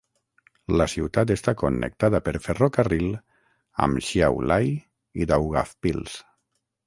La 0.79 0.85
ciutat 0.93 1.33
està 1.33 1.53
connectada 1.63 2.21
per 2.29 2.33
ferrocarril 2.45 3.13
amb 3.87 4.03
Šiauliai 4.07 4.75
i 5.25 5.29
Daugavpils. 5.33 6.17